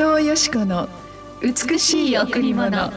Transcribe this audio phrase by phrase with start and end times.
[0.00, 0.88] 藤よし子の
[1.42, 2.90] 美しい贈り物。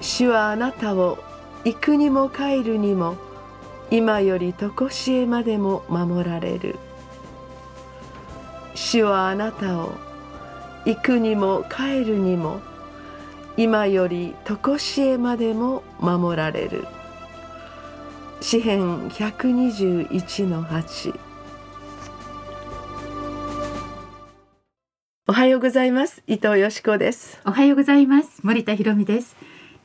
[0.00, 1.18] 主はあなたを
[1.64, 3.16] 行くにも帰るにも
[3.90, 6.76] 今より常しえまでも守られる。
[8.76, 9.90] 主はあなたを
[10.84, 12.60] 行くにも帰るにも
[13.56, 16.86] 今より常しえまでも守られる。
[18.44, 21.18] 詩編121の8
[25.26, 26.22] おはようございます。
[26.26, 27.40] 伊藤よしこです。
[27.46, 28.40] おはようございます。
[28.42, 29.34] 森田博美です。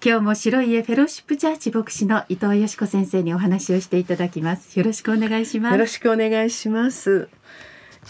[0.03, 4.77] 今日も白い家フェローシップチャーチ牧師の伊藤よしこ先生にお話をしていただきます。
[4.77, 5.71] よろしくお願いします。
[5.71, 7.29] よろしくお願いします。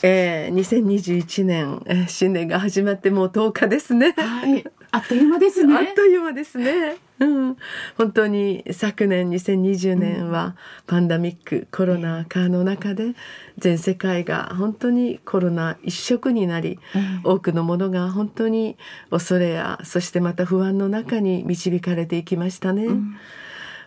[0.02, 4.16] えー、2021年、えー、新年が始まってもう10日ですね。
[4.18, 5.78] はい、あっという間ですね。
[5.78, 6.98] あっという間ですね。
[7.20, 7.58] うん、
[7.98, 10.56] 本当に昨年2020年は
[10.88, 13.14] パンダミック、コロナ禍の中で
[13.58, 16.80] 全世界が本当にコロナ一色になり、
[17.24, 18.78] 多くのものが本当に
[19.10, 22.86] 恐れやそしてまた不安の中に導かれていきましたね。
[22.86, 23.16] うん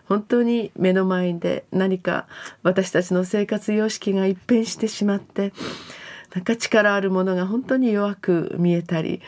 [0.05, 2.27] 本当に目の前で何か
[2.61, 5.53] 私たちの生活様式が一変してしまって
[6.33, 9.21] なんか力あるものが本当に弱く見えたり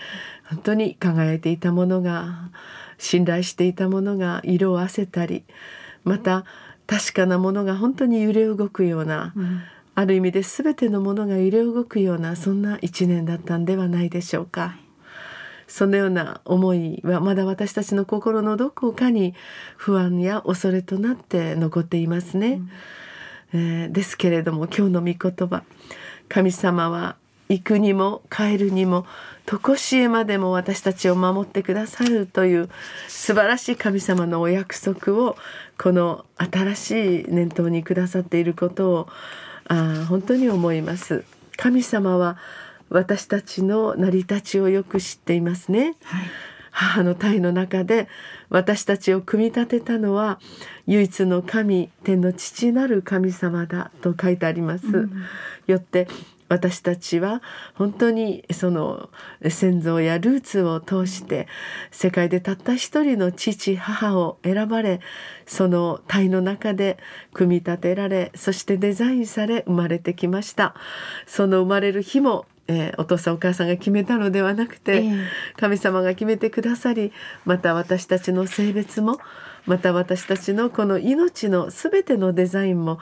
[0.50, 2.50] 本当に輝いていたものが
[2.98, 5.44] 信頼していたものが色をあせたり
[6.04, 6.46] また
[6.88, 9.62] 確かなものが本当に揺れ動くような、うん、
[9.96, 14.78] ある意味で全てのものが揺れ動くようなそんな一年だったんではないでしょうか。
[15.68, 19.34] そのような思いはまだ私たちの心のどこかに
[19.78, 22.62] 不安や恐れとなって残っていますね。
[23.52, 25.64] うん、えー、ですけれども今日の御言葉
[26.30, 27.16] 神様は
[27.50, 29.06] 行くにも帰るにも
[29.46, 32.70] 常しえまでも私たちを守ってくださるという
[33.08, 35.38] 素晴らしい神様のお約束を
[35.78, 39.08] この新しい念頭にくださっていることを
[39.68, 41.24] あ本当に思います。
[41.58, 42.38] 神様は
[42.90, 45.96] 私たちの成り立ちをよく知っていますね。
[46.04, 46.24] はい
[46.78, 48.10] 母の体の中で
[48.50, 50.42] 私たちを組み立てたのは
[50.88, 54.86] 唯一の神天の父なる神様だと書いてあります。
[54.86, 55.12] うん、
[55.68, 56.10] よって
[56.50, 57.42] 私たちは
[57.76, 59.10] 本当にその
[59.50, 61.48] 先祖やルーツを通して
[61.92, 65.00] 世界でたった一人の父母を選ばれ
[65.48, 66.98] その体の中で
[67.34, 70.76] 組み立てられそしてデザインされ生まれてきました
[71.26, 75.28] その生まれる日もえー、お父さんお母さんが決めたのではなくて、えー、
[75.58, 77.12] 神様が決めてくださり
[77.46, 79.20] また私たちの性別も
[79.66, 83.00] また私たちのこの命の全てのデザインも、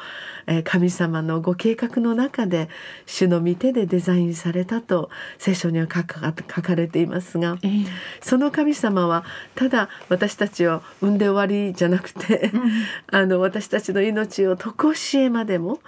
[0.47, 2.69] えー、神様のご計画の中で
[3.05, 7.85] 主の御手でデザインされたと聖書には書かれていますが、えー、
[8.21, 9.25] その神様は
[9.55, 12.71] ただ私たちを産んで終わりじゃなくて、うん、
[13.11, 15.79] あの私たちの命を常しえまでも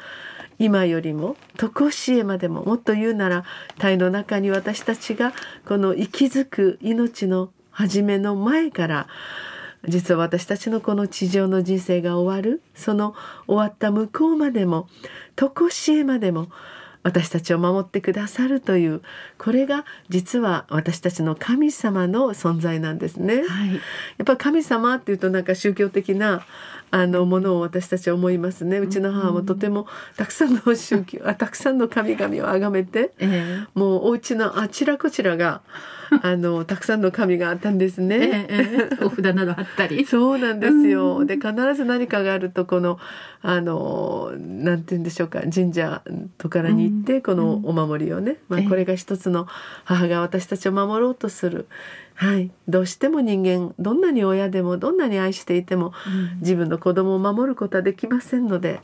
[0.59, 3.43] 今よりも常しえまでももっと言うなら
[3.77, 5.33] 体の中に私たちが
[5.65, 9.07] この息づく命の初めの前から
[9.87, 13.13] 実は私たちのこの地上の人生が終わるその
[13.47, 14.87] 終わった向こうまでも
[15.35, 16.47] 常しえまでも
[17.05, 19.01] 私たちを守ってくださるという
[19.37, 23.43] これが実は私たちの神様の存在なんですね。
[23.43, 23.79] はい、や
[24.23, 26.43] っぱ神様っていうとなんか宗教的な
[26.95, 28.79] あのものを私たちは思いますね。
[28.79, 29.85] うちの母もとても
[30.15, 35.61] たくさんの宗教あたくさんの神々を崇めて、えー、もうお家のあちらこちらが
[36.23, 38.45] あのたくさんの神があったんですね。
[38.47, 40.05] えー、お札などあったり。
[40.05, 41.25] そうなんですよ。
[41.25, 42.97] で必ず何かがあるとこの
[43.41, 46.01] あのなんて言うんでしょうか神社
[46.37, 49.47] とからに行ってこのお守りをね、まあ、これが一つの
[49.83, 51.67] 母が私たちを守ろうとする。
[52.17, 55.91] はい、どうしても人間どんなに親でもどんなに愛していても、
[56.39, 58.79] 自分の子供を守ることはできませんので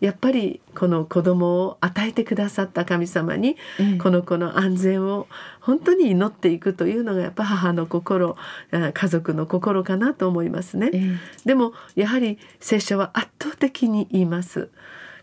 [0.00, 3.56] やっぱりこの子供を与えてくださった神様に、
[4.00, 5.26] この子の安全を
[5.60, 8.36] 本当に祈っていくというのがやっぱ母の心
[8.70, 11.18] 家族の心かなと思いますね。
[11.44, 14.70] でもやはり聖書は圧倒的に言います。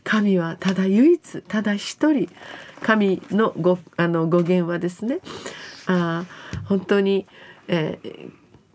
[0.03, 2.29] 神はただ唯一ただ一人
[2.81, 5.19] 神のごあの語源はですね
[5.87, 6.25] あ
[6.65, 7.27] 本当に、
[7.67, 8.31] えー、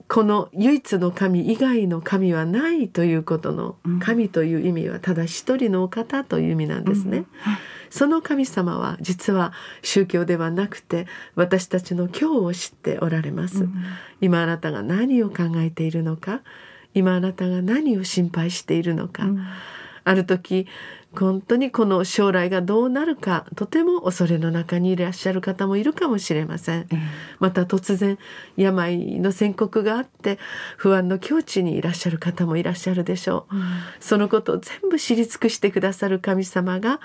[0.09, 7.19] この唯一の神以外の神はないということの神という意味はただ一人のお方という意味なんですね。
[7.19, 7.27] うん。
[7.91, 9.53] その神様は実は
[9.83, 13.65] 宗教ではなくて私たちの今日を知っておられます。
[13.65, 13.75] うん、
[14.21, 16.43] 今あなたが何を考えているのか
[16.95, 19.47] 今あなたが何を心配しているのか、うん、
[20.05, 20.67] ある時
[21.15, 26.87] 本当にこの将来がどうなるかとても恐れの中にいらっしゃる方もいるかもしれません。
[27.41, 28.17] また突然
[28.57, 30.39] 病の宣告があって
[30.77, 33.55] 不安の境地にいらっしゃる方もいらっしゃるでしょう。
[33.99, 37.01] そのことを全部知り尽くしてくださる神様が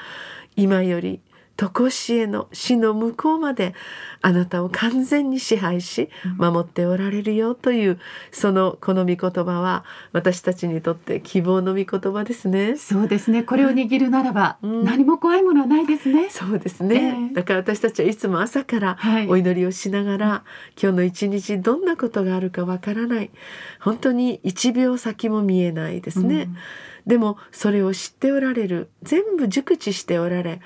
[0.55, 1.19] 今より
[1.57, 3.73] 常しえの死の向こうまで
[4.21, 7.99] あなたを完全に支配し守っておられるよという
[8.31, 12.75] そのこの御言葉は私たちにとって希望の御言葉ですね。
[12.75, 13.43] そうですね。
[13.43, 16.29] これを握るならば、うん、何も怖いものはないですね。
[16.29, 17.29] そうですね。
[17.29, 18.97] えー、だから私たちはいつも朝から
[19.29, 23.31] お祈りをしながら、はい、今日の一日どんなことがあるかわからない。
[23.79, 26.43] 本当に一秒先も見えないですね。
[26.43, 26.57] うん、
[27.05, 30.61] でもそれを知っておられる全部熟知しておられ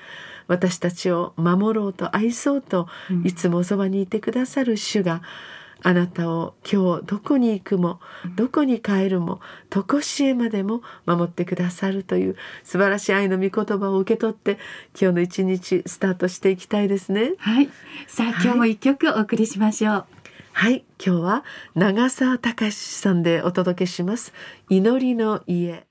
[0.50, 2.88] 私たちを守ろうと愛そうと
[3.24, 5.22] いつもそばにいてくださる主が、
[5.82, 8.00] あなたを今日どこに行くも
[8.36, 14.58] どこに帰るも常しえまでも守ってくださるという素晴らしい愛の御言葉を受け取って
[15.00, 17.34] 今日の一日スタートしていきたいですね。
[17.38, 17.70] はい。
[18.08, 20.04] さあ、今日も一曲お送りしましょう。
[20.52, 20.84] はい。
[21.04, 21.44] 今日は
[21.76, 24.34] 長澤隆さんでお届けします。
[24.68, 25.86] 祈りの家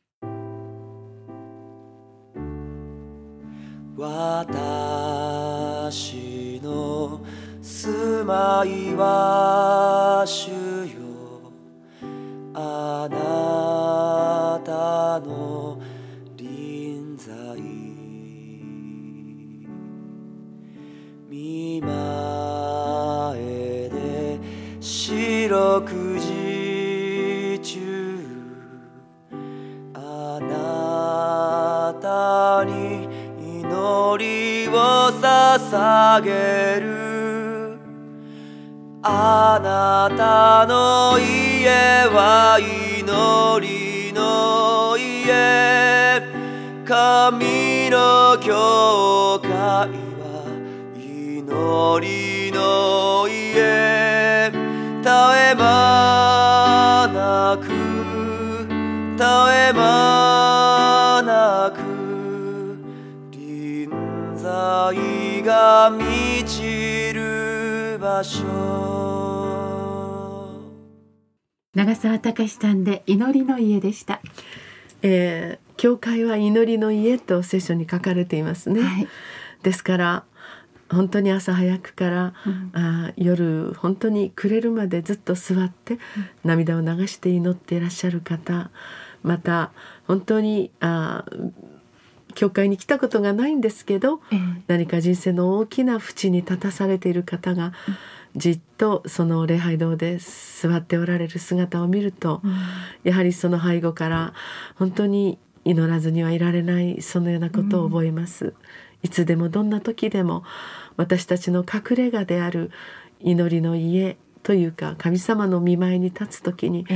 [3.99, 5.91] 私
[6.63, 7.19] の
[7.61, 10.68] 住まいは主
[35.71, 37.79] 捧げる。
[39.01, 43.07] あなたの家は祈
[43.67, 46.21] りの家。
[46.85, 50.45] 神の教会は
[50.95, 53.99] 祈りの家。
[55.01, 57.67] 絶え間なく
[59.17, 60.68] 絶え間
[65.59, 68.45] が満ちる場所
[71.75, 74.21] 長澤隆さんで祈りの家でした、
[75.01, 79.07] えー、教会は祈りの家と聖書に書かれていますね、はい、
[79.61, 80.23] ですから
[80.89, 85.99] 本当に朝早くから、うん、あ夜本当に暮れるまでずっと座って、うん、
[86.45, 88.71] 涙を流して祈っていらっしゃる方
[89.23, 89.73] また
[90.07, 91.25] 本当にあ
[92.39, 97.73] 教会に来たことがないんですけど、えー、何か人生の大きな淵に立たされている方が、
[98.33, 102.55] じっとその礼拝堂で座っておられる姿を見ると、うん、
[103.03, 104.33] やはりその背後から
[104.75, 108.45] 本当に祈らずにはいられないそのようなことを覚えます。
[108.45, 108.53] うん、
[109.03, 110.45] いつでもどんな時でも
[110.95, 112.71] 私たちの隠れ家である
[113.19, 116.87] 祈りの家というか神様の見舞いに立つ時に、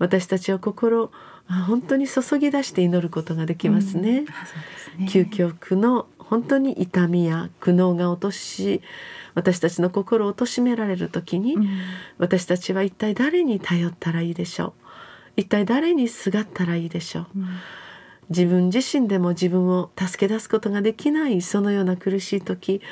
[0.00, 1.12] 私たちは心
[1.48, 4.24] 本当に注ぎ出して祈ることができますね。
[4.98, 5.10] うん、ね。
[5.10, 8.82] 究極の本当に痛みや苦悩が落とし
[9.34, 11.68] 私たちの心を貶められる時に、うん、
[12.18, 14.74] 私たちは一体誰に頼ったらいいでしょ
[15.36, 15.40] う？
[15.40, 17.46] 一体誰にすがったらいいでしょう、うん、
[18.28, 22.82] 自分自身でも自分を助け出すことができないそのような苦しい時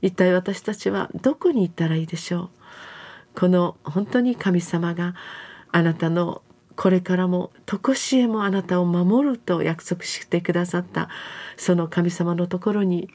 [0.00, 2.50] 一体私たちはどこに行ったらいいでしょ
[3.36, 3.38] う？
[3.38, 5.14] この本当に神様が
[5.70, 6.42] あなたの
[6.82, 11.08] これからも常しえもあなたを守ると約束してくださった
[11.56, 13.08] その神様のところに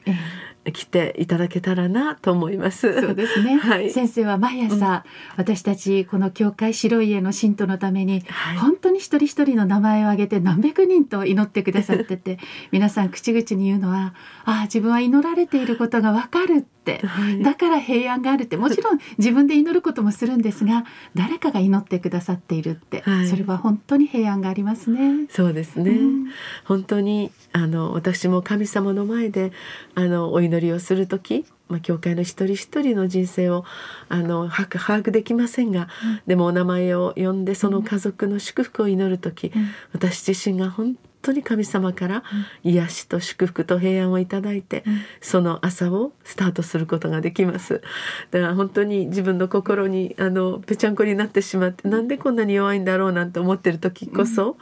[0.72, 3.00] 来ていただけたらなと思います。
[3.00, 3.56] そうですね。
[3.56, 5.02] はい、先生は毎朝、うん、
[5.36, 12.38] 私たちこの教会白い家の信徒のために、はい、本当に一人一人の名前を挙げて何百人と祈ってくださってて
[12.72, 17.02] 皆さん口々に言うのはああ自分は祈られていることがわかるって。
[17.42, 18.56] だから平安があるって。
[18.56, 20.84] もちろん 自分で祈ることもするんですが
[21.14, 25.26] 誰かが祈ってくださっているって、はい、それは本当に平安がありますね。
[25.28, 26.26] そうですね、うん、
[26.64, 29.52] 本当にあの私も神様の前で
[29.94, 33.64] あのお祈りをする時まあ、教会の一人一人の人生を
[34.08, 42.22] あの把握できませんが、うん、でもお名前を呼んでその家族の祝福を祈る時、うん、私自身が本当に神様から
[42.64, 47.82] 癒しと祝福と平安をいただいて、うん、その朝をスタートすることができます。
[48.30, 54.56] だから本当に自分の心にあのぺちゃんこになってしまってなんでこんなに弱いんだろうなんて思ってる時こそ、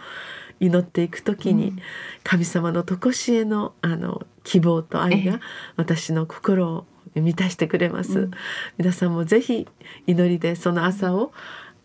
[0.61, 1.75] 祈っていく時に、
[2.23, 5.41] 神様の常しえのあの希望と愛が
[5.77, 8.31] 私の心を満たしてくれます、
[8.79, 9.67] 皆さんもぜひ
[10.07, 11.33] 祈りでその朝を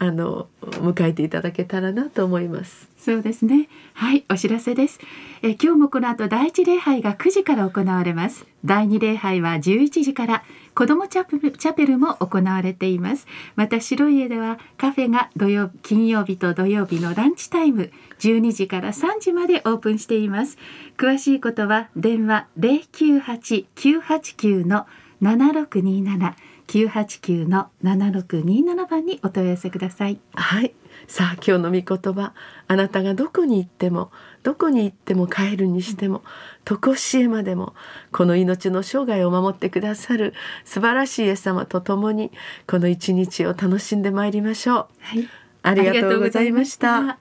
[0.03, 2.89] あの迎えていただけたらなと思います。
[2.97, 3.69] そうですね。
[3.93, 4.99] はい、お知らせです。
[5.43, 8.47] え今日もこの後第一礼拝が9時から行われます。
[8.65, 10.43] 第二礼拝は11時から
[10.73, 13.27] 子どもチャペルチャペルも行われています。
[13.55, 20.57] また白い家ではカフェが土曜金曜日と土曜日のランチタイム12時から3時までオープンしています。
[20.97, 24.87] 詳しいことは電話098-989の
[25.21, 26.33] 7627
[26.71, 30.21] 989の7627番にお問い合わせください。
[30.33, 30.73] はい。
[31.05, 32.33] さあ今日の御言葉
[32.67, 34.09] あなたがどこに行っても
[34.43, 36.23] どこに行っても帰るにしても
[36.63, 37.73] 常しえまでも
[38.13, 42.31] この命の生涯を守ってくださる素晴らしいイエス様と共に
[42.67, 44.87] この一日を楽しんでまいりましょう。
[45.01, 45.27] はい。
[45.63, 47.19] ありがとうございました。